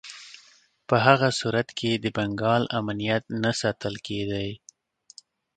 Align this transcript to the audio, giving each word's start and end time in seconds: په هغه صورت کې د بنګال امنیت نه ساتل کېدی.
په 0.87 0.95
هغه 1.05 1.29
صورت 1.39 1.69
کې 1.79 1.91
د 1.95 2.05
بنګال 2.17 2.63
امنیت 2.79 3.23
نه 3.43 3.51
ساتل 3.61 3.95
کېدی. 4.07 4.49